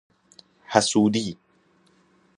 حسودی 0.73 1.37